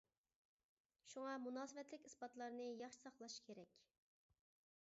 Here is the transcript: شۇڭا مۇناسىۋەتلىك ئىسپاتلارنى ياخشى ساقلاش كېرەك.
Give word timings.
شۇڭا 1.11 1.35
مۇناسىۋەتلىك 1.43 2.09
ئىسپاتلارنى 2.09 2.67
ياخشى 2.83 3.05
ساقلاش 3.05 3.37
كېرەك. 3.51 3.81